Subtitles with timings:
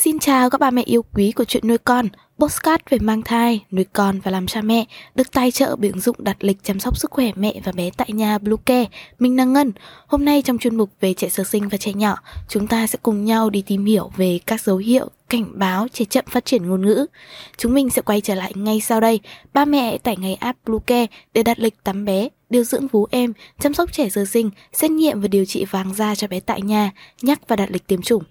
[0.00, 2.08] Xin chào các bà mẹ yêu quý của chuyện nuôi con.
[2.38, 6.00] Postcard về mang thai, nuôi con và làm cha mẹ được tài trợ bởi ứng
[6.00, 8.88] dụng đặt lịch chăm sóc sức khỏe mẹ và bé tại nhà Bluecare.
[9.18, 9.72] Mình là Ngân.
[10.06, 12.16] Hôm nay trong chuyên mục về trẻ sơ sinh và trẻ nhỏ,
[12.48, 16.04] chúng ta sẽ cùng nhau đi tìm hiểu về các dấu hiệu cảnh báo trẻ
[16.04, 17.06] chậm phát triển ngôn ngữ.
[17.56, 19.20] Chúng mình sẽ quay trở lại ngay sau đây.
[19.52, 23.32] Ba mẹ tải ngay app Bluecare để đặt lịch tắm bé, điều dưỡng vú em,
[23.58, 26.62] chăm sóc trẻ sơ sinh, xét nghiệm và điều trị vàng da cho bé tại
[26.62, 26.90] nhà,
[27.22, 28.22] nhắc và đặt lịch tiêm chủng.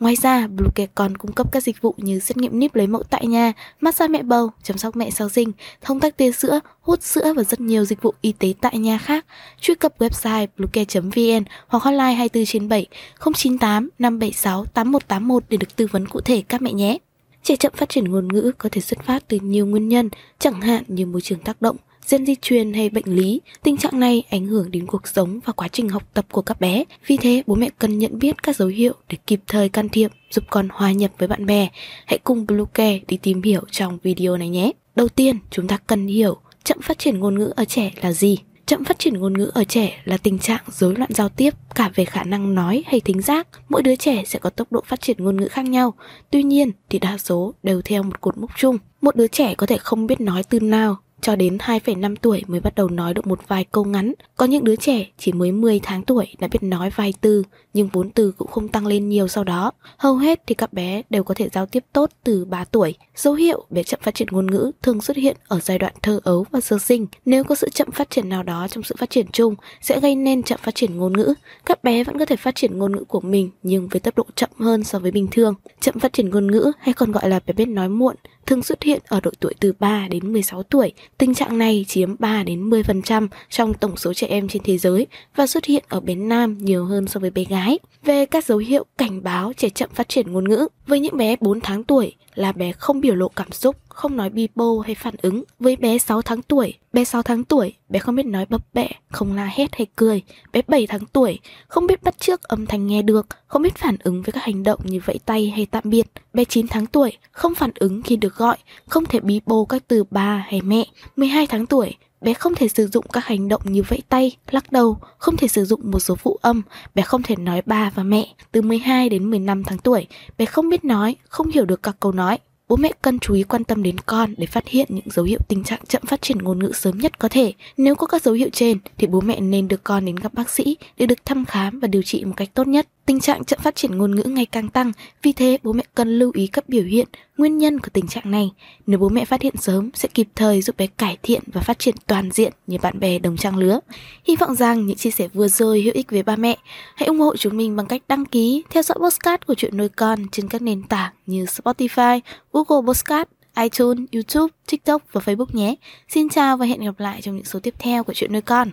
[0.00, 3.02] Ngoài ra, Bluecare còn cung cấp các dịch vụ như xét nghiệm níp lấy mẫu
[3.02, 7.02] tại nhà, massage mẹ bầu, chăm sóc mẹ sau sinh, thông tắc tia sữa, hút
[7.02, 9.26] sữa và rất nhiều dịch vụ y tế tại nhà khác.
[9.60, 12.86] Truy cập website bluecare.vn hoặc hotline 24 trên 7
[13.34, 16.98] 098 576 8181 để được tư vấn cụ thể các mẹ nhé.
[17.42, 20.60] Trẻ chậm phát triển ngôn ngữ có thể xuất phát từ nhiều nguyên nhân, chẳng
[20.60, 21.76] hạn như môi trường tác động,
[22.10, 25.52] gen di truyền hay bệnh lý, tình trạng này ảnh hưởng đến cuộc sống và
[25.52, 26.84] quá trình học tập của các bé.
[27.06, 30.10] Vì thế, bố mẹ cần nhận biết các dấu hiệu để kịp thời can thiệp,
[30.30, 31.68] giúp con hòa nhập với bạn bè.
[32.06, 34.72] Hãy cùng Bluecare đi tìm hiểu trong video này nhé.
[34.96, 38.38] Đầu tiên, chúng ta cần hiểu chậm phát triển ngôn ngữ ở trẻ là gì.
[38.66, 41.90] Chậm phát triển ngôn ngữ ở trẻ là tình trạng rối loạn giao tiếp cả
[41.94, 43.48] về khả năng nói hay thính giác.
[43.68, 45.94] Mỗi đứa trẻ sẽ có tốc độ phát triển ngôn ngữ khác nhau.
[46.30, 48.78] Tuy nhiên thì đa số đều theo một cột mốc chung.
[49.00, 52.60] Một đứa trẻ có thể không biết nói từ nào cho đến 2,5 tuổi mới
[52.60, 54.12] bắt đầu nói được một vài câu ngắn.
[54.36, 57.42] Có những đứa trẻ chỉ mới 10 tháng tuổi đã biết nói vài từ,
[57.74, 59.72] nhưng vốn từ cũng không tăng lên nhiều sau đó.
[59.96, 62.94] Hầu hết thì các bé đều có thể giao tiếp tốt từ 3 tuổi.
[63.16, 66.20] Dấu hiệu bé chậm phát triển ngôn ngữ thường xuất hiện ở giai đoạn thơ
[66.24, 67.06] ấu và sơ sinh.
[67.24, 70.14] Nếu có sự chậm phát triển nào đó trong sự phát triển chung sẽ gây
[70.14, 71.34] nên chậm phát triển ngôn ngữ.
[71.66, 74.24] Các bé vẫn có thể phát triển ngôn ngữ của mình nhưng với tốc độ
[74.34, 75.54] chậm hơn so với bình thường.
[75.80, 78.16] Chậm phát triển ngôn ngữ hay còn gọi là bé biết nói muộn
[78.52, 80.92] thường xuất hiện ở độ tuổi từ 3 đến 16 tuổi.
[81.18, 85.06] Tình trạng này chiếm 3 đến 10% trong tổng số trẻ em trên thế giới
[85.36, 87.78] và xuất hiện ở bé nam nhiều hơn so với bé gái.
[88.04, 91.36] Về các dấu hiệu cảnh báo trẻ chậm phát triển ngôn ngữ, với những bé
[91.40, 94.94] 4 tháng tuổi là bé không biểu lộ cảm xúc, không nói bi bô hay
[94.94, 95.44] phản ứng.
[95.58, 98.90] Với bé 6 tháng tuổi, bé 6 tháng tuổi, bé không biết nói bập bẹ,
[99.10, 100.22] không la hét hay cười.
[100.52, 101.38] Bé 7 tháng tuổi,
[101.68, 104.62] không biết bắt chước âm thanh nghe được, không biết phản ứng với các hành
[104.62, 106.06] động như vẫy tay hay tạm biệt.
[106.32, 108.56] Bé 9 tháng tuổi, không phản ứng khi được gọi,
[108.88, 110.84] không thể bi bô các từ ba hay mẹ.
[111.16, 114.72] 12 tháng tuổi, bé không thể sử dụng các hành động như vẫy tay, lắc
[114.72, 116.62] đầu, không thể sử dụng một số phụ âm,
[116.94, 118.34] bé không thể nói ba và mẹ.
[118.52, 120.06] Từ 12 đến 15 tháng tuổi,
[120.38, 122.38] bé không biết nói, không hiểu được các câu nói.
[122.72, 125.38] Bố mẹ cần chú ý quan tâm đến con để phát hiện những dấu hiệu
[125.48, 127.52] tình trạng chậm phát triển ngôn ngữ sớm nhất có thể.
[127.76, 130.50] Nếu có các dấu hiệu trên, thì bố mẹ nên đưa con đến gặp bác
[130.50, 132.86] sĩ để được thăm khám và điều trị một cách tốt nhất.
[133.06, 134.92] Tình trạng chậm phát triển ngôn ngữ ngày càng tăng,
[135.22, 137.06] vì thế bố mẹ cần lưu ý các biểu hiện,
[137.38, 138.50] nguyên nhân của tình trạng này.
[138.86, 141.78] Nếu bố mẹ phát hiện sớm sẽ kịp thời giúp bé cải thiện và phát
[141.78, 143.80] triển toàn diện như bạn bè đồng trang lứa.
[144.24, 146.56] Hy vọng rằng những chia sẻ vừa rồi hữu ích với ba mẹ.
[146.96, 149.88] Hãy ủng hộ chúng mình bằng cách đăng ký, theo dõi postcard của chuyện nuôi
[149.88, 152.20] con trên các nền tảng như Spotify,
[152.52, 155.74] Google Postcard, iTunes, YouTube, TikTok và Facebook nhé.
[156.08, 158.70] Xin chào và hẹn gặp lại trong những số tiếp theo của chuyện nuôi con.